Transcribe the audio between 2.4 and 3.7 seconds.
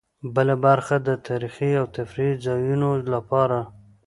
ځایونو لپاره.